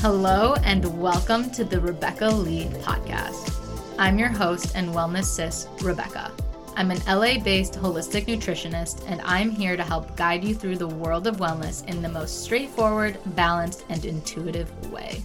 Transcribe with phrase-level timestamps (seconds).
[0.00, 3.52] Hello, and welcome to the Rebecca Leigh podcast.
[3.98, 6.30] I'm your host and wellness sis, Rebecca.
[6.76, 10.86] I'm an LA based holistic nutritionist, and I'm here to help guide you through the
[10.86, 15.20] world of wellness in the most straightforward, balanced, and intuitive way.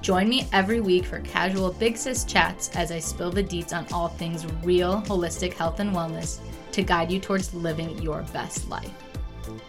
[0.00, 3.86] Join me every week for casual Big Sis chats as I spill the deets on
[3.92, 6.40] all things real, holistic health and wellness
[6.72, 8.90] to guide you towards living your best life.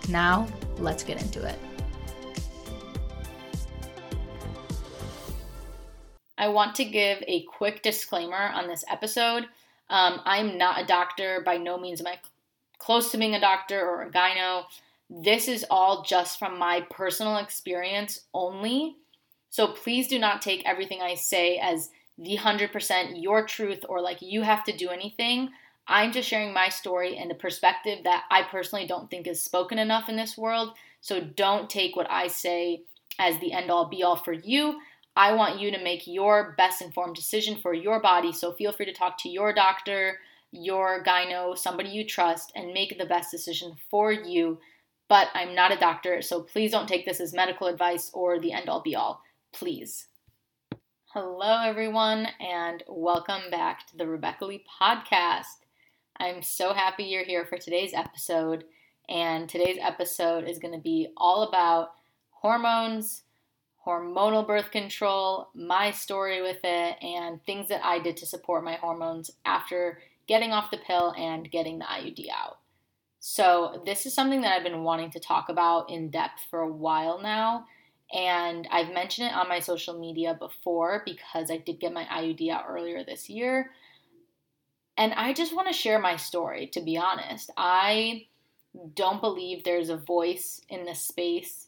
[0.10, 0.48] Now,
[0.80, 1.60] let's get into it.
[6.41, 9.44] I want to give a quick disclaimer on this episode.
[9.91, 12.20] Um, I'm not a doctor, by no means am I
[12.80, 14.63] close to being a doctor or a gyno.
[15.08, 18.96] This is all just from my personal experience only.
[19.52, 24.23] So please do not take everything I say as the 100% your truth or like
[24.23, 25.52] you have to do anything.
[25.88, 29.77] I'm just sharing my story and a perspective that I personally don't think is spoken
[29.77, 30.73] enough in this world.
[31.02, 32.82] So don't take what I say
[33.20, 34.79] as the end all be all for you.
[35.22, 38.34] I want you to make your best informed decision for your body.
[38.34, 40.18] So feel free to talk to your doctor,
[40.52, 44.58] your gyno, somebody you trust, and make the best decision for you.
[45.08, 48.52] But I'm not a doctor, so please don't take this as medical advice or the
[48.52, 49.22] end all be all.
[49.54, 50.08] Please.
[51.13, 55.68] Hello, everyone, and welcome back to the Rebecca Leigh podcast.
[56.18, 58.63] I'm so happy you're here for today's episode.
[59.08, 61.91] And today's episode is going to be all about
[62.32, 63.22] hormones
[63.85, 68.75] hormonal birth control, my story with it, and things that I did to support my
[68.75, 72.59] hormones after getting off the pill and getting the IUD out.
[73.19, 76.72] So, this is something that I've been wanting to talk about in depth for a
[76.72, 77.66] while now.
[78.13, 82.50] And I've mentioned it on my social media before because I did get my IUD
[82.50, 83.72] out earlier this year.
[84.97, 87.51] And I just want to share my story, to be honest.
[87.56, 88.25] I
[88.95, 91.68] don't believe there's a voice in this space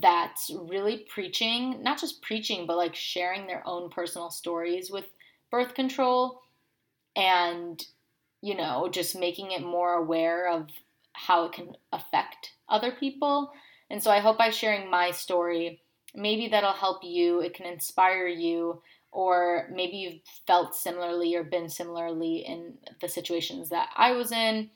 [0.00, 5.06] that's really preaching, not just preaching, but like sharing their own personal stories with
[5.50, 6.42] birth control
[7.16, 7.84] and,
[8.42, 10.68] you know, just making it more aware of
[11.12, 13.50] how it can affect other people.
[13.90, 15.80] And so I hope by sharing my story,
[16.14, 21.70] maybe that'll help you, it can inspire you, or maybe you've felt similarly or been
[21.70, 24.68] similarly in the situations that I was in,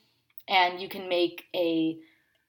[0.47, 1.97] and you can make a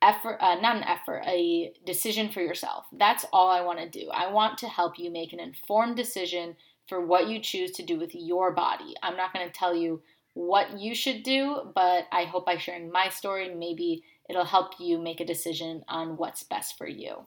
[0.05, 2.85] effort, uh, not an effort, a decision for yourself.
[2.93, 4.11] That's all I want to do.
[4.11, 6.57] I want to help you make an informed decision
[6.89, 8.95] for what you choose to do with your body.
[9.03, 10.03] I'm not going to tell you
[10.35, 14.99] what you should do, but I hope by sharing my story, maybe it'll help you
[14.99, 17.27] make a decision on what's best for you.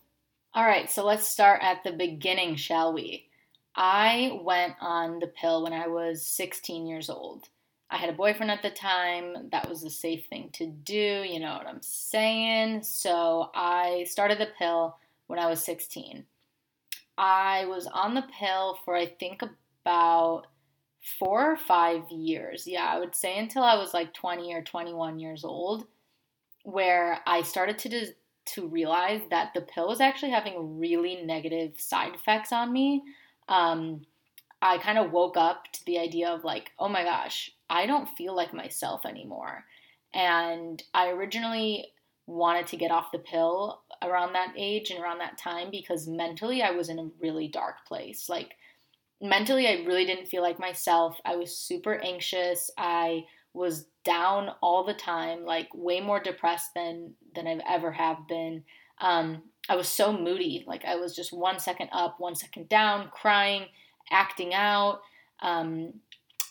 [0.53, 3.27] All right, so let's start at the beginning, shall we?
[3.75, 7.47] I went on the pill when I was 16 years old.
[7.89, 9.49] I had a boyfriend at the time.
[9.51, 11.23] That was a safe thing to do.
[11.25, 12.83] You know what I'm saying?
[12.83, 16.25] So I started the pill when I was 16.
[17.17, 20.47] I was on the pill for I think about
[21.19, 22.67] four or five years.
[22.67, 25.87] Yeah, I would say until I was like 20 or 21 years old,
[26.63, 28.13] where I started to
[28.53, 33.03] to realize that the pill was actually having really negative side effects on me.
[33.49, 34.05] Um,
[34.61, 38.09] I kind of woke up to the idea of like, oh my gosh, I don't
[38.17, 39.65] feel like myself anymore.
[40.13, 41.87] And I originally
[42.25, 46.61] wanted to get off the pill around that age and around that time because mentally
[46.61, 48.27] I was in a really dark place.
[48.29, 48.55] Like,
[49.21, 51.17] mentally, I really didn't feel like myself.
[51.25, 52.71] I was super anxious.
[52.77, 58.27] I was down all the time, like way more depressed than than I've ever have
[58.27, 58.63] been.
[58.99, 60.63] Um, I was so moody.
[60.67, 63.65] Like I was just one second up, one second down, crying,
[64.11, 65.01] acting out.
[65.41, 65.93] Um,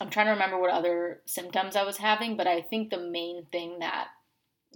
[0.00, 3.46] I'm trying to remember what other symptoms I was having, but I think the main
[3.50, 4.08] thing that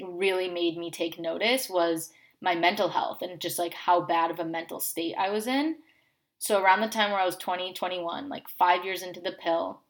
[0.02, 4.40] really made me take notice was my mental health and just like how bad of
[4.40, 5.76] a mental state I was in.
[6.38, 9.82] So around the time where I was 20, 21, like 5 years into the pill,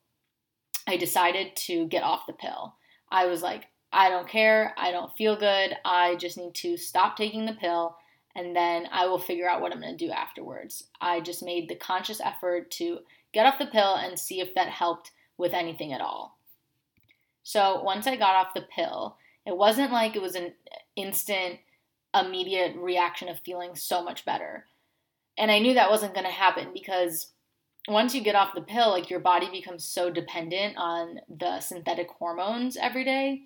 [0.87, 2.75] I decided to get off the pill.
[3.11, 4.75] I was like, I don't care.
[4.77, 5.77] I don't feel good.
[5.85, 7.97] I just need to stop taking the pill
[8.41, 10.85] and then I will figure out what I'm going to do afterwards.
[10.99, 13.01] I just made the conscious effort to
[13.35, 16.39] get off the pill and see if that helped with anything at all.
[17.43, 20.55] So once I got off the pill, it wasn't like it was an
[20.97, 21.59] instant,
[22.19, 24.65] immediate reaction of feeling so much better.
[25.37, 27.33] And I knew that wasn't going to happen because
[27.89, 32.09] once you get off the pill, like your body becomes so dependent on the synthetic
[32.09, 33.43] hormones every day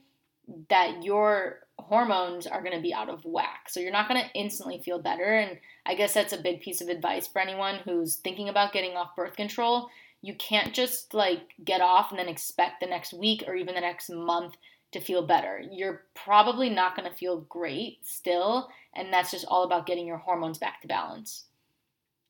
[0.69, 3.69] that your hormones are going to be out of whack.
[3.69, 5.25] So you're not going to instantly feel better.
[5.25, 8.97] And I guess that's a big piece of advice for anyone who's thinking about getting
[8.97, 9.91] off birth control
[10.25, 13.81] you can't just like get off and then expect the next week or even the
[13.83, 14.55] next month
[14.93, 15.63] to feel better.
[15.71, 20.17] You're probably not going to feel great still, and that's just all about getting your
[20.17, 21.45] hormones back to balance.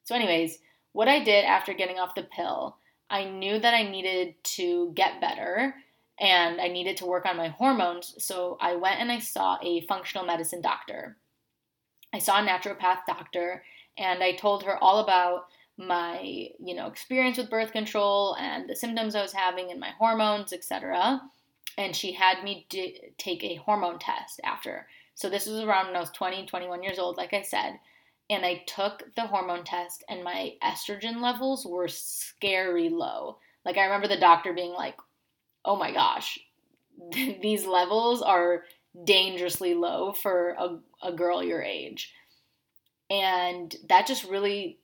[0.02, 0.58] So, anyways,
[0.93, 5.20] what I did after getting off the pill, I knew that I needed to get
[5.20, 5.76] better
[6.20, 8.14] and I needed to work on my hormones.
[8.19, 11.16] So, I went and I saw a functional medicine doctor.
[12.12, 13.64] I saw a naturopath doctor
[13.99, 15.46] and I told her all about
[15.76, 19.90] my, you know, experience with birth control and the symptoms I was having and my
[19.99, 21.20] hormones, etc.
[21.76, 22.88] And she had me do,
[23.19, 24.87] take a hormone test after.
[25.14, 27.78] So this was around when I was 20, 21 years old, like I said.
[28.31, 33.38] And I took the hormone test and my estrogen levels were scary low.
[33.64, 34.96] Like I remember the doctor being like,
[35.64, 36.38] "Oh my gosh,
[37.12, 38.64] these levels are
[39.05, 42.12] dangerously low for a, a girl your age."
[43.11, 44.78] And that just really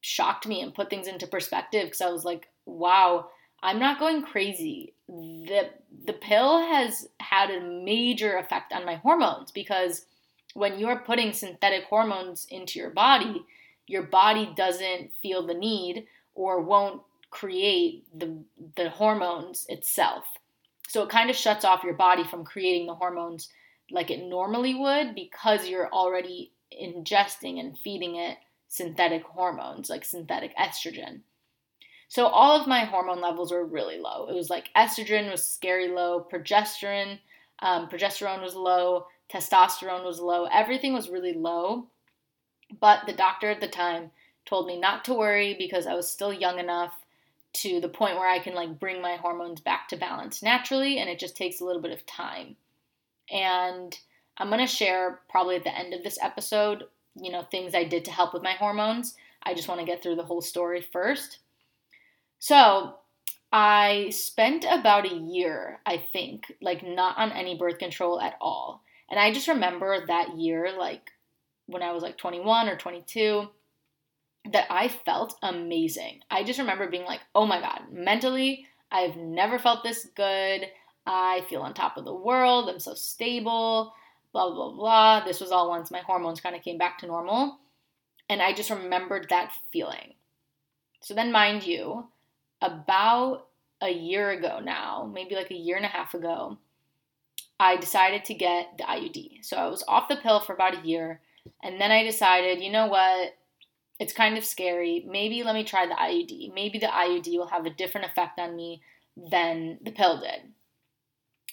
[0.00, 3.26] shocked me and put things into perspective because I was like, wow,
[3.62, 4.94] I'm not going crazy.
[5.08, 5.70] The
[6.04, 10.06] the pill has had a major effect on my hormones because
[10.54, 13.44] when you're putting synthetic hormones into your body,
[13.86, 18.42] your body doesn't feel the need or won't create the
[18.76, 20.24] the hormones itself.
[20.88, 23.48] So it kind of shuts off your body from creating the hormones
[23.90, 28.38] like it normally would because you're already ingesting and feeding it
[28.68, 31.20] synthetic hormones, like synthetic estrogen.
[32.08, 34.28] So all of my hormone levels were really low.
[34.28, 37.18] It was like estrogen was scary low, progesterone,
[37.60, 41.86] um, progesterone was low, testosterone was low, everything was really low.
[42.80, 44.10] But the doctor at the time
[44.44, 46.94] told me not to worry because I was still young enough
[47.62, 51.08] to the point where I can like bring my hormones back to balance naturally and
[51.08, 52.56] it just takes a little bit of time.
[53.30, 53.96] And
[54.38, 58.04] I'm to share probably at the end of this episode, you know, things I did
[58.06, 59.14] to help with my hormones.
[59.42, 61.38] I just want to get through the whole story first.
[62.38, 62.96] So,
[63.52, 68.82] I spent about a year, I think, like not on any birth control at all.
[69.08, 71.12] And I just remember that year, like
[71.66, 73.48] when I was like 21 or 22,
[74.52, 76.20] that I felt amazing.
[76.30, 80.66] I just remember being like, oh my God, mentally, I've never felt this good.
[81.06, 82.68] I feel on top of the world.
[82.68, 83.92] I'm so stable
[84.36, 85.24] blah, blah, blah.
[85.24, 87.58] This was all once my hormones kind of came back to normal.
[88.28, 90.12] And I just remembered that feeling.
[91.00, 92.06] So then, mind you,
[92.60, 93.46] about
[93.80, 96.58] a year ago now, maybe like a year and a half ago,
[97.58, 99.42] I decided to get the IUD.
[99.42, 101.22] So I was off the pill for about a year.
[101.62, 103.34] And then I decided, you know what?
[103.98, 105.04] It's kind of scary.
[105.08, 106.52] Maybe let me try the IUD.
[106.54, 108.82] Maybe the IUD will have a different effect on me
[109.16, 110.52] than the pill did.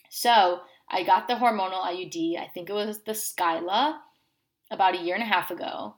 [0.10, 3.98] So I got the hormonal IUD, I think it was the Skyla,
[4.70, 5.96] about a year and a half ago.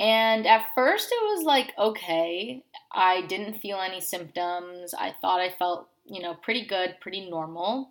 [0.00, 4.94] And at first it was like, okay, I didn't feel any symptoms.
[4.94, 7.90] I thought I felt, you know, pretty good, pretty normal.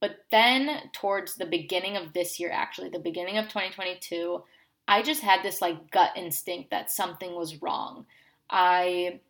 [0.00, 4.44] But then towards the beginning of this year, actually, the beginning of 2022,
[4.88, 8.06] I just had this like gut instinct that something was wrong.
[8.48, 9.20] I,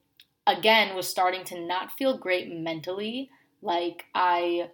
[0.47, 3.31] again, was starting to not feel great mentally.
[3.63, 4.71] Like, I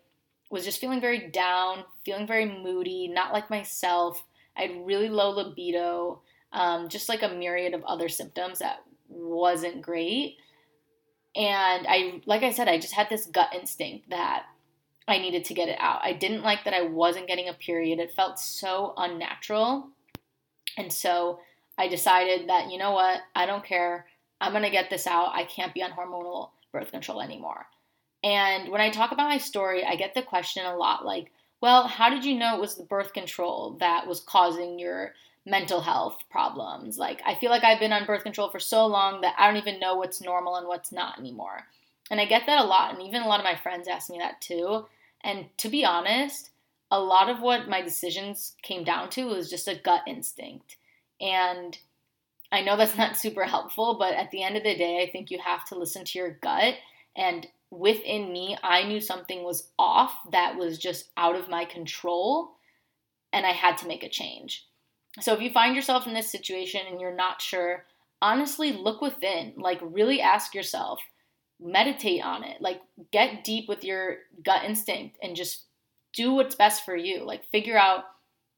[0.51, 4.25] was just feeling very down, feeling very moody, not like myself.
[4.57, 6.21] I had really low libido,
[6.53, 10.37] um, just like a myriad of other symptoms that wasn't great.
[11.35, 14.45] And I, like I said, I just had this gut instinct that
[15.09, 16.01] I needed to get it out.
[16.03, 17.99] I didn't like that I wasn't getting a period.
[17.99, 19.89] It felt so unnatural.
[20.77, 21.41] And so
[21.79, 24.07] I decided that, you know what, I don't care.
[24.41, 25.35] I'm going to get this out.
[25.35, 27.67] I can't be on hormonal birth control anymore.
[28.25, 31.87] And when I talk about my story, I get the question a lot like, well,
[31.87, 35.15] how did you know it was the birth control that was causing your
[35.47, 36.99] mental health problems?
[36.99, 39.57] Like, I feel like I've been on birth control for so long that I don't
[39.57, 41.67] even know what's normal and what's not anymore.
[42.11, 42.93] And I get that a lot.
[42.93, 44.87] And even a lot of my friends ask me that too.
[45.23, 46.51] And to be honest,
[46.93, 50.77] a lot of what my decisions came down to was just a gut instinct.
[51.21, 51.77] And
[52.53, 55.31] I know that's not super helpful, but at the end of the day, I think
[55.31, 56.75] you have to listen to your gut
[57.17, 62.53] and within me, I knew something was off that was just out of my control,
[63.33, 64.67] and I had to make a change.
[65.21, 67.85] So if you find yourself in this situation and you're not sure,
[68.21, 69.55] honestly look within.
[69.57, 71.01] Like, really ask yourself,
[71.61, 72.61] meditate on it.
[72.61, 72.81] Like,
[73.11, 75.65] get deep with your gut instinct and just
[76.13, 77.25] do what's best for you.
[77.25, 78.05] Like, figure out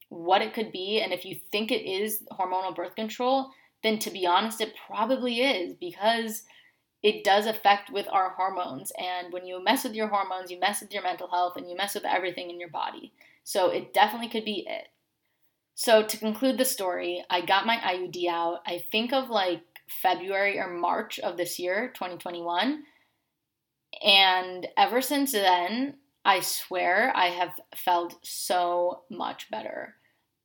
[0.09, 1.01] what it could be.
[1.01, 3.51] And if you think it is hormonal birth control,
[3.83, 6.45] then to be honest, it probably is because
[7.03, 8.93] it does affect with our hormones.
[8.99, 11.77] And when you mess with your hormones, you mess with your mental health and you
[11.77, 13.13] mess with everything in your body.
[13.43, 14.89] So it definitely could be it.
[15.75, 20.59] So to conclude the story, I got my IUD out, I think of like February
[20.59, 22.85] or March of this year, 2021.
[24.03, 29.95] And ever since then, I swear I have felt so much better.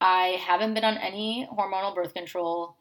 [0.01, 2.75] I haven't been on any hormonal birth control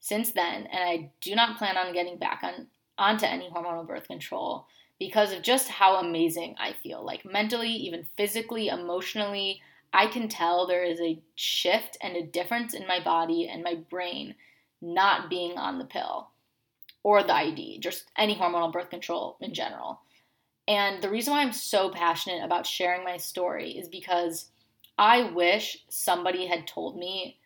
[0.00, 2.66] since then, and I do not plan on getting back on
[2.98, 4.66] onto any hormonal birth control
[4.98, 7.04] because of just how amazing I feel.
[7.04, 9.60] Like mentally, even physically, emotionally,
[9.92, 13.76] I can tell there is a shift and a difference in my body and my
[13.90, 14.34] brain
[14.80, 16.28] not being on the pill
[17.02, 20.00] or the ID, just any hormonal birth control in general.
[20.68, 24.46] And the reason why I'm so passionate about sharing my story is because
[24.96, 27.38] I wish somebody had told me,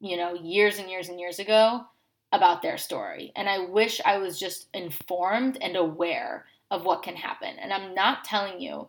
[0.00, 1.84] you know, years and years and years ago
[2.32, 3.32] about their story.
[3.36, 7.54] And I wish I was just informed and aware of what can happen.
[7.58, 8.88] And I'm not telling you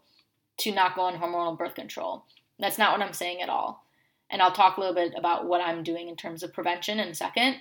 [0.57, 2.25] to not go on hormonal birth control.
[2.59, 3.85] That's not what I'm saying at all.
[4.29, 7.09] And I'll talk a little bit about what I'm doing in terms of prevention in
[7.09, 7.57] a second.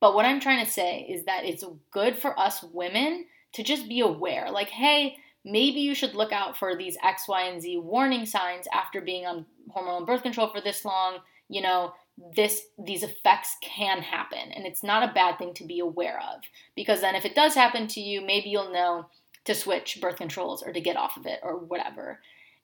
[0.00, 3.88] But what I'm trying to say is that it's good for us women to just
[3.88, 4.50] be aware.
[4.50, 8.66] Like, hey, maybe you should look out for these X, Y, and Z warning signs
[8.72, 11.18] after being on hormonal birth control for this long.
[11.48, 11.92] You know,
[12.34, 16.42] this these effects can happen and it's not a bad thing to be aware of
[16.76, 19.06] because then if it does happen to you maybe you'll know
[19.44, 22.20] to switch birth controls or to get off of it or whatever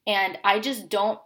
[0.07, 1.19] and i just don't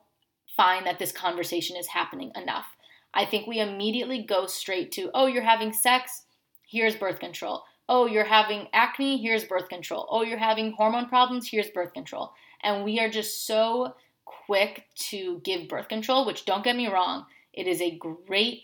[0.57, 2.67] find that this conversation is happening enough
[3.15, 6.23] i think we immediately go straight to oh you're having sex
[6.69, 11.47] here's birth control oh you're having acne here's birth control oh you're having hormone problems
[11.47, 12.33] here's birth control
[12.63, 13.95] and we are just so
[14.25, 18.63] quick to give birth control which don't get me wrong it is a great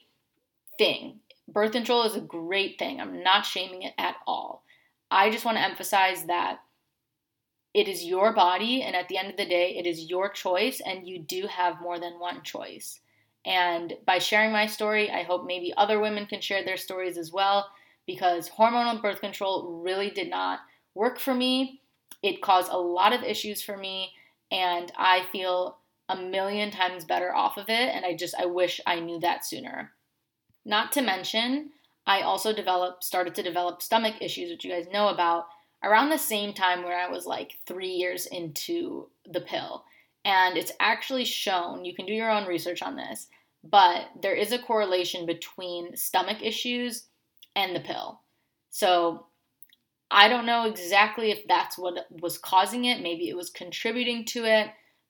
[0.78, 1.21] thing.
[1.49, 3.00] Birth control is a great thing.
[3.00, 4.64] I'm not shaming it at all.
[5.11, 6.61] I just want to emphasize that
[7.73, 10.80] it is your body, and at the end of the day, it is your choice,
[10.80, 13.00] and you do have more than one choice.
[13.45, 17.30] And by sharing my story, I hope maybe other women can share their stories as
[17.30, 17.71] well,
[18.06, 20.60] because hormonal birth control really did not
[20.94, 21.80] work for me.
[22.22, 24.12] It caused a lot of issues for me,
[24.50, 28.80] and I feel a million times better off of it and I just I wish
[28.86, 29.92] I knew that sooner.
[30.64, 31.70] Not to mention,
[32.06, 35.46] I also developed started to develop stomach issues which you guys know about
[35.82, 39.84] around the same time where I was like 3 years into the pill.
[40.25, 43.28] And it's actually shown, you can do your own research on this,
[43.62, 47.04] but there is a correlation between stomach issues
[47.56, 48.20] and the pill.
[48.70, 49.26] So
[50.10, 53.02] I don't know exactly if that's what was causing it.
[53.02, 54.68] Maybe it was contributing to it.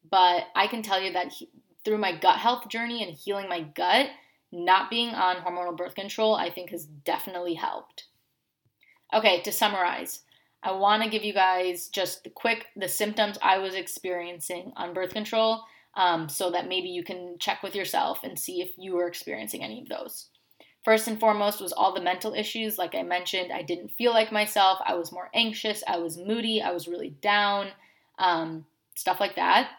[0.08, 1.50] But I can tell you that he,
[1.84, 4.08] through my gut health journey and healing my gut,
[4.52, 8.04] not being on hormonal birth control, I think has definitely helped.
[9.12, 10.22] Okay, to summarize,
[10.62, 14.94] I want to give you guys just the quick the symptoms I was experiencing on
[14.94, 15.62] birth control,
[15.96, 19.62] um, so that maybe you can check with yourself and see if you were experiencing
[19.62, 20.28] any of those.
[20.86, 22.78] First and foremost was all the mental issues.
[22.78, 24.78] Like I mentioned, I didn't feel like myself.
[24.86, 25.82] I was more anxious.
[25.84, 26.62] I was moody.
[26.62, 27.70] I was really down.
[28.20, 28.64] Um,
[28.94, 29.70] stuff like that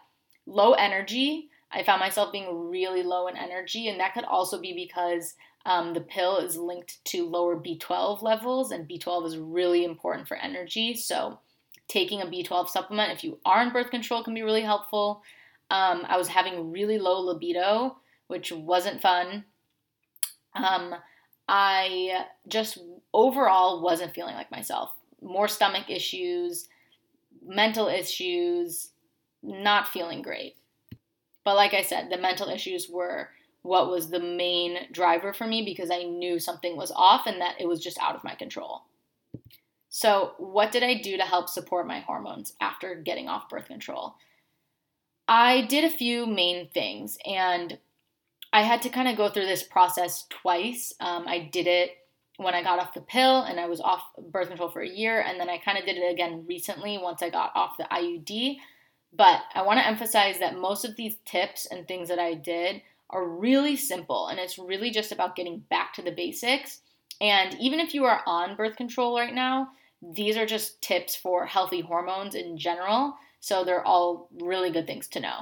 [0.45, 1.47] low energy.
[1.71, 5.35] I found myself being really low in energy, and that could also be because
[5.65, 10.35] um, the pill is linked to lower B12 levels, and B12 is really important for
[10.35, 10.93] energy.
[10.93, 11.39] So,
[11.87, 15.23] taking a B12 supplement if you are on birth control can be really helpful.
[15.71, 17.95] Um, I was having really low libido,
[18.27, 19.45] which wasn't fun.
[20.63, 20.95] Um,
[21.47, 22.77] I just
[23.13, 24.91] overall wasn't feeling like myself.
[25.21, 26.67] More stomach issues,
[27.45, 28.89] mental issues,
[29.41, 30.55] not feeling great.
[31.43, 33.29] But like I said, the mental issues were
[33.61, 37.55] what was the main driver for me because I knew something was off and that
[37.59, 38.83] it was just out of my control.
[39.89, 44.15] So, what did I do to help support my hormones after getting off birth control?
[45.27, 47.77] I did a few main things and
[48.57, 50.91] I had to kind of go through this process twice.
[50.99, 51.91] Um, I did it
[52.37, 55.21] when I got off the pill and I was off birth control for a year,
[55.21, 58.57] and then I kind of did it again recently once I got off the IUD.
[59.13, 62.81] But I want to emphasize that most of these tips and things that I did
[63.11, 66.81] are really simple and it's really just about getting back to the basics.
[67.21, 69.67] And even if you are on birth control right now,
[70.01, 73.17] these are just tips for healthy hormones in general.
[73.39, 75.41] So they're all really good things to know.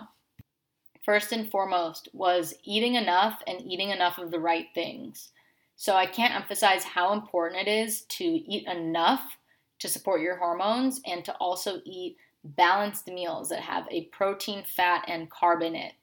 [1.06, 5.30] First and foremost was eating enough and eating enough of the right things.
[5.76, 9.38] So I can't emphasize how important it is to eat enough
[9.78, 15.06] to support your hormones and to also eat balanced meals that have a protein, fat,
[15.08, 15.94] and carb in it.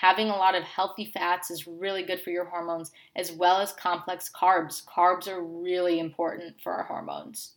[0.00, 3.72] Having a lot of healthy fats is really good for your hormones, as well as
[3.72, 4.84] complex carbs.
[4.84, 7.54] Carbs are really important for our hormones.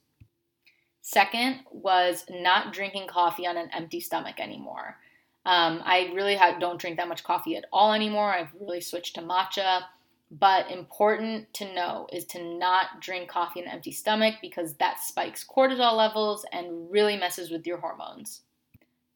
[1.02, 4.98] Second was not drinking coffee on an empty stomach anymore.
[5.46, 8.34] Um, I really don't drink that much coffee at all anymore.
[8.34, 9.84] I've really switched to matcha.
[10.32, 15.00] But important to know is to not drink coffee on an empty stomach because that
[15.00, 18.42] spikes cortisol levels and really messes with your hormones.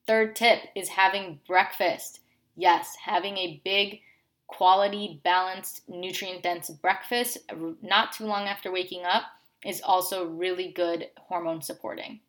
[0.05, 2.19] Third tip is having breakfast.
[2.55, 4.01] Yes, having a big
[4.48, 7.38] quality, balanced, nutrient dense breakfast
[7.81, 9.24] not too long after waking up
[9.65, 12.19] is also really good hormone supporting.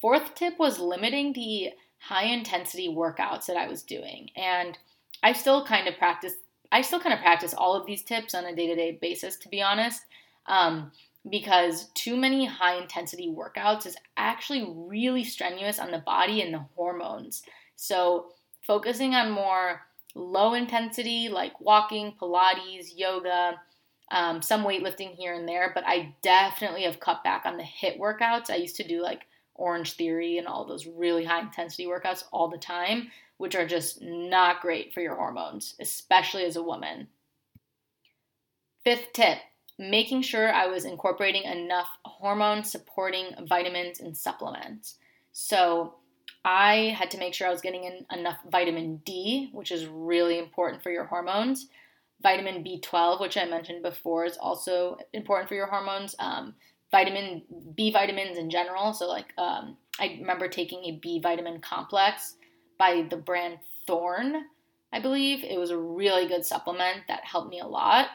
[0.00, 4.30] Fourth tip was limiting the high intensity workouts that I was doing.
[4.36, 4.76] And
[5.22, 6.34] I still kind of practice
[6.72, 9.60] I still kind of practice all of these tips on a day-to-day basis to be
[9.60, 10.02] honest.
[10.46, 10.92] Um,
[11.28, 16.64] because too many high intensity workouts is actually really strenuous on the body and the
[16.74, 17.42] hormones.
[17.76, 18.32] So,
[18.66, 19.82] focusing on more
[20.14, 23.60] low intensity like walking, Pilates, yoga,
[24.10, 27.98] um, some weightlifting here and there, but I definitely have cut back on the HIIT
[27.98, 28.50] workouts.
[28.50, 29.26] I used to do like
[29.60, 34.60] Orangetheory and all those really high intensity workouts all the time, which are just not
[34.60, 37.08] great for your hormones, especially as a woman.
[38.84, 39.38] Fifth tip
[39.78, 44.96] making sure I was incorporating enough hormone supporting vitamins and supplements.
[45.32, 45.94] So,
[46.44, 50.38] I had to make sure I was getting in enough vitamin D, which is really
[50.38, 51.68] important for your hormones.
[52.22, 56.14] Vitamin B12, which I mentioned before, is also important for your hormones.
[56.18, 56.54] Um,
[56.90, 57.42] vitamin
[57.74, 58.92] B vitamins in general.
[58.92, 62.36] So, like, um, I remember taking a B vitamin complex
[62.78, 64.46] by the brand Thorne,
[64.92, 65.44] I believe.
[65.44, 68.08] It was a really good supplement that helped me a lot.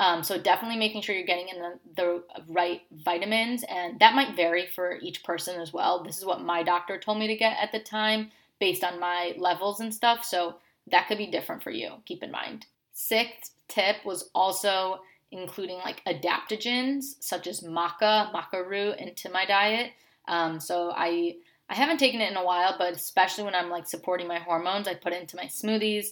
[0.00, 4.34] Um, so definitely making sure you're getting in the, the, right vitamins, and that might
[4.34, 6.02] vary for each person as well.
[6.02, 9.34] This is what my doctor told me to get at the time based on my
[9.38, 10.24] levels and stuff.
[10.24, 10.56] So
[10.90, 11.92] that could be different for you.
[12.06, 12.66] Keep in mind.
[12.92, 15.00] Sixth tip was also
[15.30, 19.92] including like adaptogens such as maca, maca root into my diet.
[20.26, 21.36] Um, so I
[21.68, 24.86] I haven't taken it in a while, but especially when I'm like supporting my hormones,
[24.86, 26.08] I put it into my smoothies.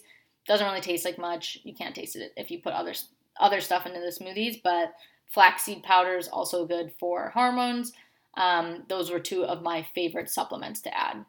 [0.46, 1.58] Doesn't really taste like much.
[1.62, 2.94] You can't taste it if you put other
[3.38, 4.94] other stuff into the smoothies, but
[5.26, 7.92] flaxseed powder is also good for hormones.
[8.34, 11.24] Um, those were two of my favorite supplements to add.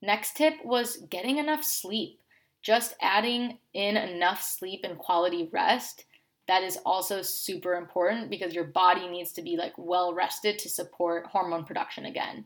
[0.00, 2.20] Next tip was getting enough sleep.
[2.62, 6.04] Just adding in enough sleep and quality rest
[6.46, 10.68] that is also super important because your body needs to be like well rested to
[10.68, 12.44] support hormone production again.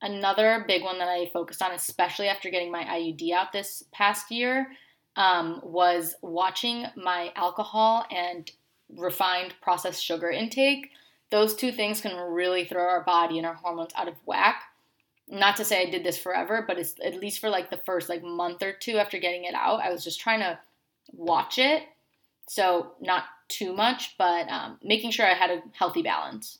[0.00, 4.30] Another big one that I focused on, especially after getting my IUD out this past
[4.30, 4.72] year,
[5.14, 8.50] um, was watching my alcohol and
[8.96, 10.90] refined processed sugar intake.
[11.30, 14.64] Those two things can really throw our body and our hormones out of whack.
[15.28, 18.08] Not to say I did this forever, but it's at least for like the first
[18.08, 20.58] like month or two after getting it out, I was just trying to
[21.12, 21.84] watch it
[22.48, 26.58] so, not too much, but um, making sure I had a healthy balance.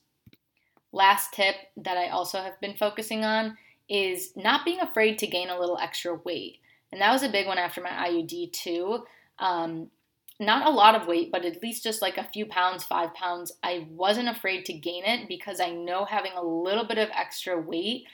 [0.93, 3.57] Last tip that I also have been focusing on
[3.89, 6.59] is not being afraid to gain a little extra weight.
[6.93, 9.05] And that was a big one after my IUD, too.
[9.39, 9.91] Um,
[10.39, 13.53] not a lot of weight, but at least just like a few pounds, five pounds.
[13.63, 17.59] I wasn't afraid to gain it because I know having a little bit of extra
[17.59, 18.05] weight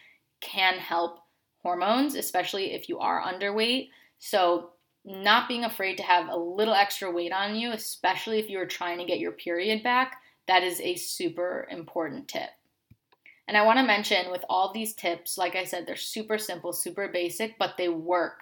[0.40, 1.18] can help
[1.62, 3.88] hormones, especially if you are underweight.
[4.18, 4.70] So
[5.08, 8.98] not being afraid to have a little extra weight on you, especially if you're trying
[8.98, 12.50] to get your period back, that is a super important tip.
[13.48, 16.74] And I want to mention with all these tips, like I said, they're super simple,
[16.74, 18.40] super basic, but they work.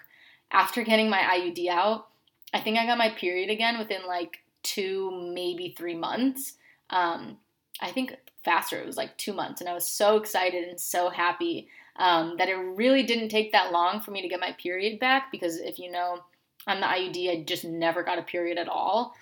[0.50, 2.08] After getting my IUD out,
[2.52, 6.54] I think I got my period again within like two, maybe three months.
[6.90, 7.38] Um,
[7.80, 9.60] I think faster, it was like two months.
[9.60, 13.72] And I was so excited and so happy um, that it really didn't take that
[13.72, 16.20] long for me to get my period back because if you know,
[16.66, 19.14] on the IUD, I just never got a period at all.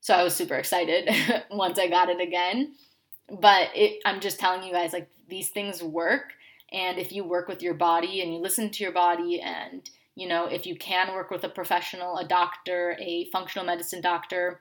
[0.00, 1.08] So I was super excited
[1.50, 2.74] once I got it again.
[3.30, 6.32] But it, I'm just telling you guys, like, these things work.
[6.72, 10.26] And if you work with your body and you listen to your body, and, you
[10.26, 14.60] know, if you can work with a professional, a doctor, a functional medicine doctor,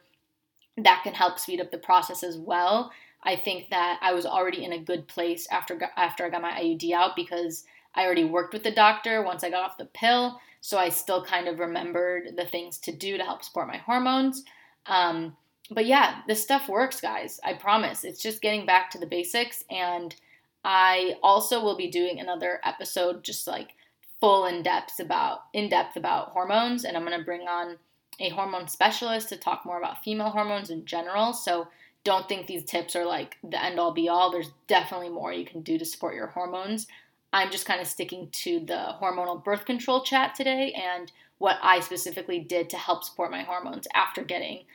[0.77, 2.91] that can help speed up the process as well.
[3.23, 6.51] I think that I was already in a good place after after I got my
[6.51, 10.39] IUD out because I already worked with the doctor once I got off the pill,
[10.61, 14.43] so I still kind of remembered the things to do to help support my hormones.
[14.85, 15.35] Um,
[15.69, 17.39] but yeah, this stuff works, guys.
[17.43, 18.03] I promise.
[18.03, 19.63] It's just getting back to the basics.
[19.69, 20.15] And
[20.63, 23.73] I also will be doing another episode just like
[24.19, 27.77] full in depth about in depth about hormones, and I'm gonna bring on
[28.19, 31.33] a hormone specialist to talk more about female hormones in general.
[31.33, 31.67] So
[32.03, 34.31] don't think these tips are like the end all be all.
[34.31, 36.87] There's definitely more you can do to support your hormones.
[37.33, 41.79] I'm just kind of sticking to the hormonal birth control chat today and what I
[41.79, 44.65] specifically did to help support my hormones after getting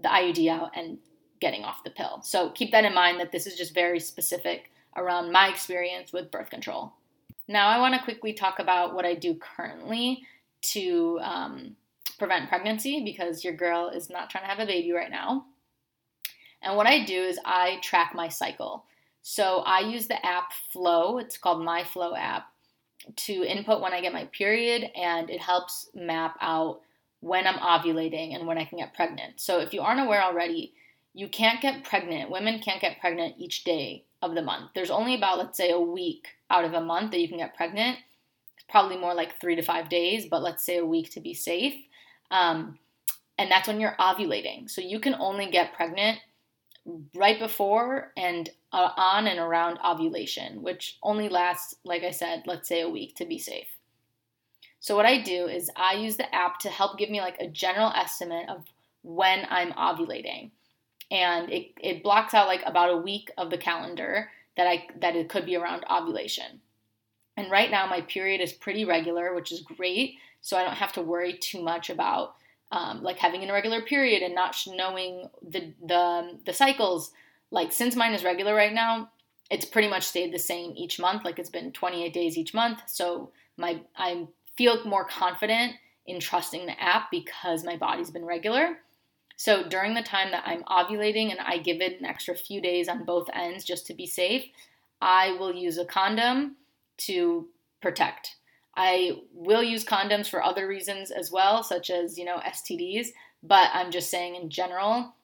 [0.00, 0.98] the IUD out and
[1.40, 2.20] getting off the pill.
[2.22, 6.30] So keep that in mind that this is just very specific around my experience with
[6.30, 6.94] birth control.
[7.48, 10.22] Now, I want to quickly talk about what I do currently
[10.62, 11.76] to um,
[12.18, 15.44] prevent pregnancy because your girl is not trying to have a baby right now.
[16.62, 18.84] And what I do is I track my cycle.
[19.28, 22.46] So I use the app Flo, it's called My Flow app,
[23.16, 26.82] to input when I get my period, and it helps map out
[27.18, 29.40] when I'm ovulating and when I can get pregnant.
[29.40, 30.74] So if you aren't aware already,
[31.12, 32.30] you can't get pregnant.
[32.30, 34.70] Women can't get pregnant each day of the month.
[34.76, 37.56] There's only about, let's say, a week out of a month that you can get
[37.56, 37.98] pregnant.
[38.54, 41.34] It's probably more like three to five days, but let's say a week to be
[41.34, 41.74] safe.
[42.30, 42.78] Um,
[43.38, 44.70] and that's when you're ovulating.
[44.70, 46.20] So you can only get pregnant
[47.16, 52.68] right before and uh, on and around ovulation, which only lasts, like I said, let's
[52.68, 53.68] say a week to be safe.
[54.80, 57.48] So what I do is I use the app to help give me like a
[57.48, 58.66] general estimate of
[59.02, 60.50] when I'm ovulating.
[61.10, 65.16] And it, it blocks out like about a week of the calendar that I that
[65.16, 66.60] it could be around ovulation.
[67.38, 70.16] And right now my period is pretty regular, which is great.
[70.42, 72.34] So I don't have to worry too much about
[72.72, 77.12] um, like having an irregular period and not knowing the the the cycles.
[77.50, 79.10] Like since mine is regular right now,
[79.50, 81.24] it's pretty much stayed the same each month.
[81.24, 82.80] Like it's been 28 days each month.
[82.86, 85.74] So my I feel more confident
[86.06, 88.78] in trusting the app because my body's been regular.
[89.36, 92.88] So during the time that I'm ovulating and I give it an extra few days
[92.88, 94.46] on both ends just to be safe,
[95.00, 96.56] I will use a condom
[96.98, 97.48] to
[97.82, 98.36] protect.
[98.76, 103.08] I will use condoms for other reasons as well, such as, you know, STDs,
[103.42, 105.14] but I'm just saying in general,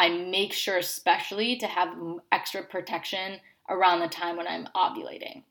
[0.00, 1.94] I make sure especially to have
[2.32, 5.42] extra protection around the time when I'm ovulating.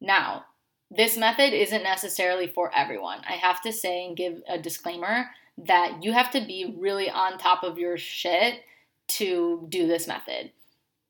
[0.00, 0.46] Now,
[0.90, 3.20] this method isn't necessarily for everyone.
[3.28, 5.26] I have to say and give a disclaimer
[5.58, 8.62] that you have to be really on top of your shit
[9.10, 10.50] to do this method.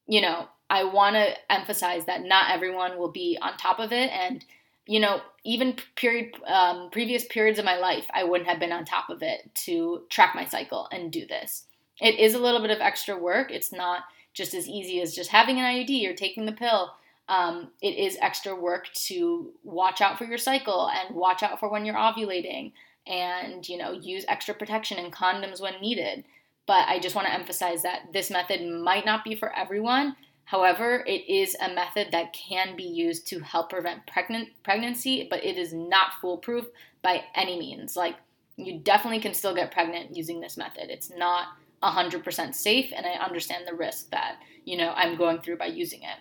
[0.07, 4.11] You know, I want to emphasize that not everyone will be on top of it.
[4.11, 4.45] And,
[4.87, 8.85] you know, even period, um, previous periods of my life, I wouldn't have been on
[8.85, 11.65] top of it to track my cycle and do this.
[12.01, 13.51] It is a little bit of extra work.
[13.51, 16.93] It's not just as easy as just having an IUD or taking the pill.
[17.29, 21.69] Um, it is extra work to watch out for your cycle and watch out for
[21.69, 22.73] when you're ovulating
[23.07, 26.25] and, you know, use extra protection and condoms when needed.
[26.67, 30.17] But I just want to emphasize that this method might not be for everyone
[30.51, 35.45] However, it is a method that can be used to help prevent pregnant pregnancy, but
[35.45, 36.67] it is not foolproof
[37.03, 37.95] by any means.
[37.95, 38.17] Like
[38.57, 40.91] you definitely can still get pregnant using this method.
[40.91, 41.51] It's not
[41.83, 46.03] 100% safe and I understand the risk that, you know, I'm going through by using
[46.03, 46.19] it.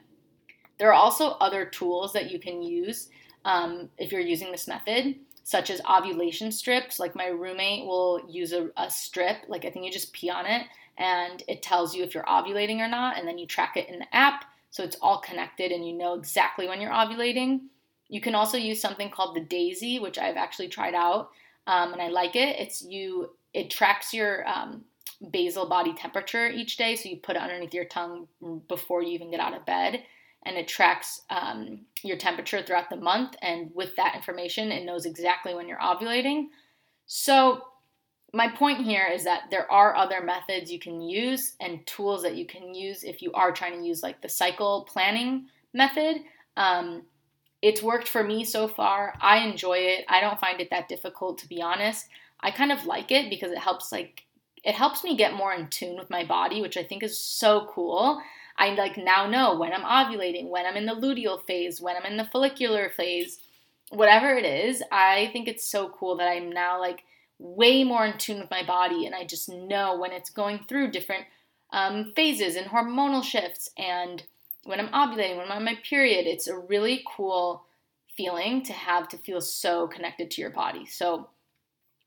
[0.77, 3.09] There are also other tools that you can use
[3.45, 6.99] um, if you're using this method, such as ovulation strips.
[6.99, 10.45] Like my roommate will use a, a strip, like I think you just pee on
[10.45, 10.65] it
[10.97, 13.99] and it tells you if you're ovulating or not, and then you track it in
[13.99, 17.61] the app so it's all connected and you know exactly when you're ovulating.
[18.07, 21.31] You can also use something called the Daysy, which I've actually tried out
[21.67, 22.59] um, and I like it.
[22.59, 24.83] It's you, it tracks your um,
[25.31, 28.27] basal body temperature each day, so you put it underneath your tongue
[28.67, 30.03] before you even get out of bed.
[30.45, 35.05] And it tracks um, your temperature throughout the month, and with that information, it knows
[35.05, 36.45] exactly when you're ovulating.
[37.05, 37.63] So
[38.33, 42.35] my point here is that there are other methods you can use and tools that
[42.35, 46.17] you can use if you are trying to use like the cycle planning method.
[46.55, 47.03] Um,
[47.61, 49.15] it's worked for me so far.
[49.19, 50.05] I enjoy it.
[50.07, 52.07] I don't find it that difficult to be honest.
[52.39, 54.23] I kind of like it because it helps like
[54.63, 57.67] it helps me get more in tune with my body, which I think is so
[57.71, 58.21] cool.
[58.57, 62.05] I like now know when I'm ovulating, when I'm in the luteal phase, when I'm
[62.05, 63.39] in the follicular phase,
[63.89, 64.83] whatever it is.
[64.91, 67.03] I think it's so cool that I'm now like
[67.39, 70.91] way more in tune with my body and I just know when it's going through
[70.91, 71.25] different
[71.71, 74.23] um, phases and hormonal shifts and
[74.63, 76.27] when I'm ovulating, when I'm on my period.
[76.27, 77.63] It's a really cool
[78.15, 80.85] feeling to have to feel so connected to your body.
[80.85, 81.29] So,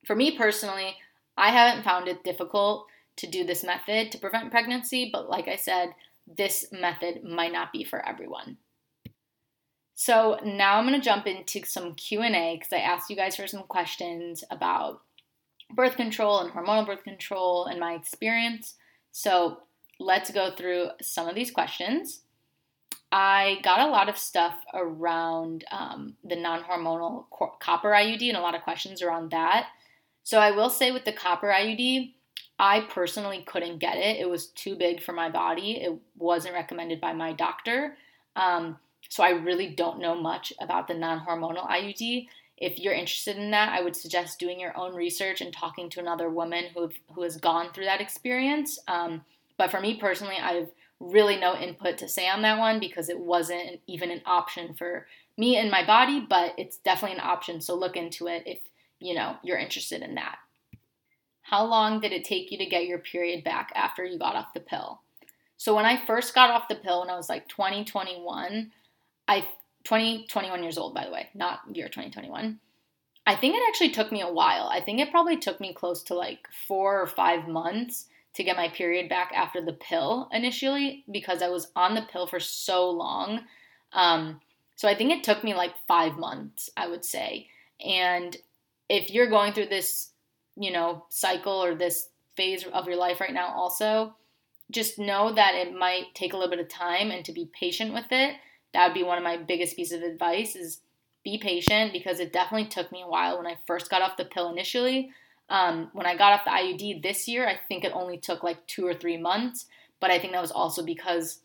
[0.07, 0.97] for me personally,
[1.37, 5.57] I haven't found it difficult to do this method to prevent pregnancy, but like I
[5.57, 5.95] said,
[6.27, 8.59] this method might not be for everyone.
[9.95, 13.47] So now I'm going to jump into some Q&A because I asked you guys for
[13.47, 15.03] some questions about
[15.71, 18.75] birth control and hormonal birth control and my experience.
[19.11, 19.59] So
[19.99, 22.23] let's go through some of these questions.
[23.11, 27.27] I got a lot of stuff around um, the non hormonal
[27.61, 29.69] copper IUD and a lot of questions around that.
[30.25, 32.13] So I will say with the copper IUD,
[32.59, 34.21] I personally couldn't get it.
[34.21, 35.81] It was too big for my body.
[35.83, 37.97] It wasn't recommended by my doctor.
[38.37, 42.29] Um, so I really don't know much about the non hormonal IUD
[42.63, 46.01] if you're interested in that, I would suggest doing your own research and talking to
[46.01, 48.79] another woman who who has gone through that experience.
[48.87, 49.23] Um,
[49.59, 53.09] but for me personally, I have really no input to say on that one because
[53.09, 56.25] it wasn't even an option for me and my body.
[56.27, 58.61] But it's definitely an option, so look into it if
[59.03, 60.37] you know you're interested in that.
[61.43, 64.55] How long did it take you to get your period back after you got off
[64.55, 65.01] the pill?
[65.57, 68.73] So when I first got off the pill when I was like 2021,
[69.29, 69.45] I
[69.85, 72.59] 20, 21 years old, by the way, not year 2021.
[73.27, 74.69] I think it actually took me a while.
[74.69, 78.57] I think it probably took me close to like four or five months to get
[78.57, 82.91] my period back after the pill initially because I was on the pill for so
[82.91, 83.43] long.
[83.93, 84.41] Um,
[84.75, 87.49] so I think it took me like five months, I would say.
[87.85, 88.37] And
[88.93, 90.11] if you're going through this,
[90.55, 94.15] you know, cycle or this phase of your life right now, also,
[94.71, 97.95] just know that it might take a little bit of time and to be patient
[97.95, 98.37] with it.
[98.75, 100.81] That would be one of my biggest pieces of advice is
[101.25, 104.27] be patient because it definitely took me a while when I first got off the
[104.27, 105.11] pill initially.
[105.49, 108.67] Um, when I got off the IUD this year, I think it only took like
[108.67, 109.67] two or three months,
[110.01, 111.41] but I think that was also because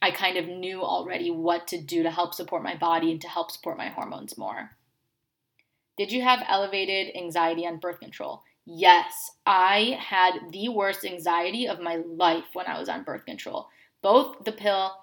[0.00, 3.28] I kind of knew already what to do to help support my body and to
[3.28, 4.70] help support my hormones more.
[6.02, 8.42] Did you have elevated anxiety on birth control?
[8.66, 13.68] Yes, I had the worst anxiety of my life when I was on birth control,
[14.02, 14.96] both the pill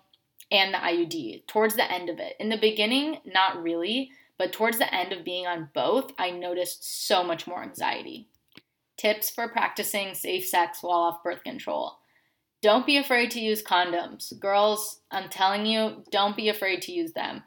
[0.51, 2.33] and the IUD, towards the end of it.
[2.37, 7.07] In the beginning, not really, but towards the end of being on both, I noticed
[7.07, 8.27] so much more anxiety.
[8.97, 11.93] Tips for practicing safe sex while off birth control.
[12.61, 14.37] Don't be afraid to use condoms.
[14.37, 17.43] Girls, I'm telling you, don't be afraid to use them.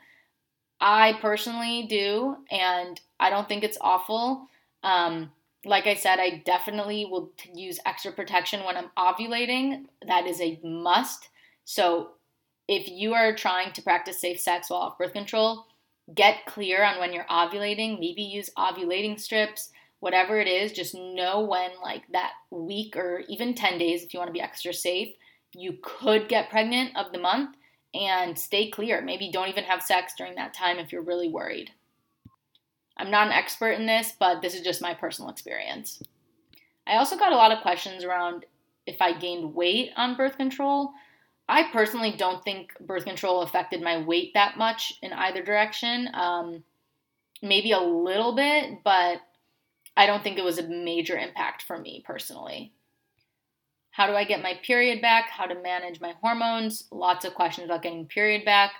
[0.82, 4.48] I personally do, and I don't think it's awful.
[4.82, 5.30] Um,
[5.64, 9.84] like I said, I definitely will use extra protection when I'm ovulating.
[10.06, 11.28] That is a must.
[11.64, 12.10] So
[12.66, 15.66] if you are trying to practice safe sex while off birth control,
[16.12, 18.00] get clear on when you're ovulating.
[18.00, 20.72] Maybe use ovulating strips, whatever it is.
[20.72, 24.40] Just know when, like that week or even 10 days, if you want to be
[24.40, 25.14] extra safe,
[25.54, 27.56] you could get pregnant of the month
[27.94, 29.00] and stay clear.
[29.00, 31.70] Maybe don't even have sex during that time if you're really worried.
[32.96, 36.02] I'm not an expert in this, but this is just my personal experience.
[36.86, 38.44] I also got a lot of questions around
[38.86, 40.92] if I gained weight on birth control.
[41.48, 46.08] I personally don't think birth control affected my weight that much in either direction.
[46.14, 46.64] Um,
[47.42, 49.20] maybe a little bit, but
[49.96, 52.72] I don't think it was a major impact for me personally.
[53.92, 55.28] How do I get my period back?
[55.28, 56.84] How to manage my hormones?
[56.90, 58.72] Lots of questions about getting period back.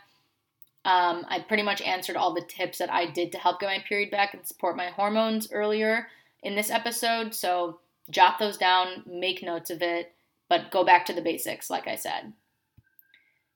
[0.85, 3.85] Um, I pretty much answered all the tips that I did to help get my
[3.87, 6.09] period back and support my hormones earlier
[6.43, 7.35] in this episode.
[7.35, 7.79] So
[8.11, 10.13] jot those down, make notes of it,
[10.49, 12.33] but go back to the basics, like I said.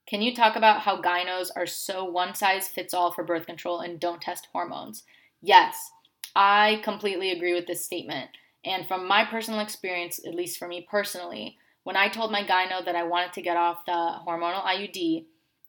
[0.07, 3.81] Can you talk about how gynos are so one size fits all for birth control
[3.81, 5.05] and don't test hormones?
[5.41, 5.91] Yes,
[6.37, 8.29] I completely agree with this statement.
[8.67, 12.85] And from my personal experience, at least for me personally, when I told my gyno
[12.85, 15.25] that I wanted to get off the hormonal IUD,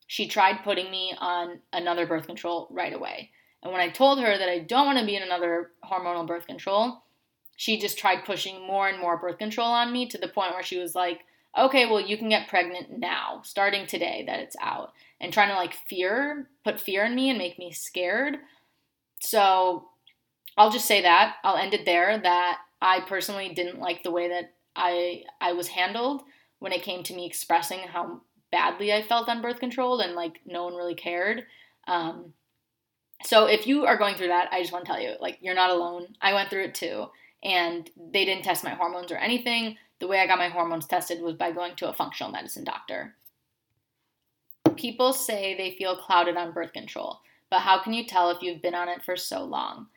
[0.07, 3.29] she tried putting me on another birth control right away.
[3.61, 6.47] And when I told her that I don't want to be in another hormonal birth
[6.47, 7.03] control,
[7.55, 10.63] she just tried pushing more and more birth control on me to the point where
[10.63, 11.21] she was like,
[11.57, 15.55] okay, well, you can get pregnant now, starting today that it's out, and trying to
[15.55, 18.37] like fear, put fear in me and make me scared.
[19.19, 19.89] So
[20.57, 21.35] I'll just say that.
[21.43, 25.69] I'll end it there that I personally didn't like the way that I I was
[25.69, 26.23] handled
[26.59, 30.39] when it came to me expressing how badly I felt on birth control and like
[30.45, 31.45] no one really cared.
[31.87, 32.33] Um,
[33.23, 35.55] so if you are going through that, I just want to tell you, like, you're
[35.55, 36.15] not alone.
[36.21, 37.07] I went through it too.
[37.43, 41.21] And they didn't test my hormones or anything the way I got my hormones tested
[41.21, 43.15] was by going to a functional medicine doctor.
[44.75, 48.61] People say they feel clouded on birth control, but how can you tell if you've
[48.61, 49.87] been on it for so long?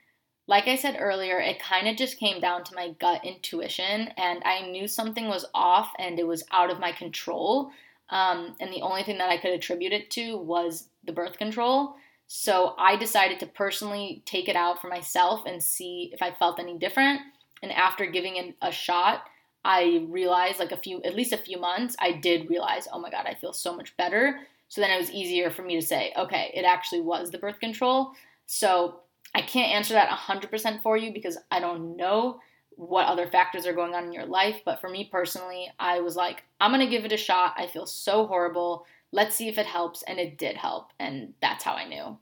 [0.50, 4.42] Like I said earlier, it kind of just came down to my gut intuition, and
[4.44, 7.70] I knew something was off and it was out of my control.
[8.08, 11.94] Um, and the only thing that I could attribute it to was the birth control.
[12.26, 16.58] So I decided to personally take it out for myself and see if I felt
[16.58, 17.20] any different.
[17.62, 19.22] And after giving it a shot,
[19.64, 23.10] I realized like a few, at least a few months, I did realize, oh my
[23.10, 24.40] God, I feel so much better.
[24.66, 27.60] So then it was easier for me to say, okay, it actually was the birth
[27.60, 28.14] control.
[28.46, 29.02] So
[29.34, 32.40] I can't answer that 100% for you because I don't know
[32.70, 34.62] what other factors are going on in your life.
[34.64, 37.54] But for me personally, I was like, I'm going to give it a shot.
[37.56, 38.86] I feel so horrible.
[39.12, 40.02] Let's see if it helps.
[40.02, 40.92] And it did help.
[40.98, 42.18] And that's how I knew.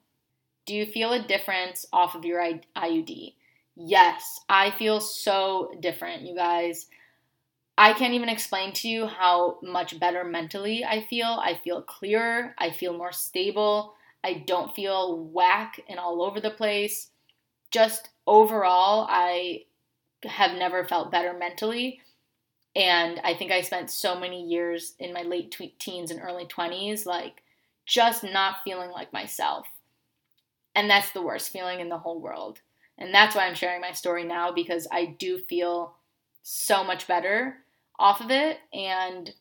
[0.66, 3.35] Do you feel a difference off of your IUD?
[3.77, 6.87] Yes, I feel so different, you guys.
[7.79, 11.38] I can't even explain to you how much better mentally I feel.
[11.40, 16.50] I feel clearer, I feel more stable, I don't feel whack and all over the
[16.50, 17.11] place.
[17.70, 19.64] Just overall, I
[20.24, 22.00] have never felt better mentally.
[22.74, 27.07] And I think I spent so many years in my late teens and early 20s,
[27.07, 27.42] like
[27.87, 29.66] just not feeling like myself.
[30.74, 32.61] And that's the worst feeling in the whole world.
[32.98, 35.94] And that's why I'm sharing my story now because I do feel
[36.42, 37.59] so much better
[37.98, 38.59] off of it.
[38.72, 39.33] And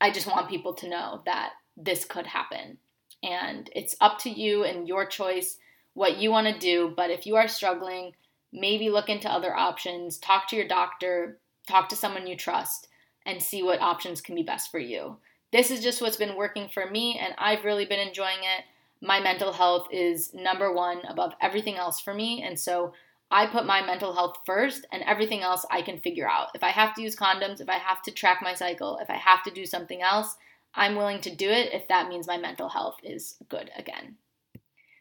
[0.00, 2.78] I just want people to know that this could happen.
[3.22, 5.58] And it's up to you and your choice
[5.94, 6.92] what you want to do.
[6.96, 8.12] But if you are struggling,
[8.52, 12.88] maybe look into other options, talk to your doctor, talk to someone you trust,
[13.26, 15.16] and see what options can be best for you.
[15.52, 18.64] This is just what's been working for me, and I've really been enjoying it.
[19.00, 22.92] My mental health is number one above everything else for me, and so
[23.30, 26.48] I put my mental health first, and everything else I can figure out.
[26.54, 29.16] If I have to use condoms, if I have to track my cycle, if I
[29.16, 30.36] have to do something else,
[30.78, 34.16] I'm willing to do it if that means my mental health is good again.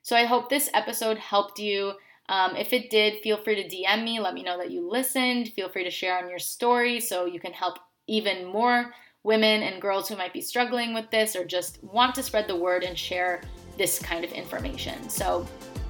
[0.01, 1.93] So I hope this episode helped you.
[2.29, 4.19] Um, if it did, feel free to DM me.
[4.19, 5.49] Let me know that you listened.
[5.49, 9.81] Feel free to share on your story so you can help even more women and
[9.81, 12.97] girls who might be struggling with this or just want to spread the word and
[12.97, 13.41] share
[13.77, 15.09] this kind of information.
[15.09, 15.45] So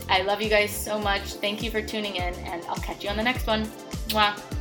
[0.10, 1.34] I love you guys so much.
[1.36, 3.66] Thank you for tuning in, and I'll catch you on the next one.
[4.10, 4.57] Mwah.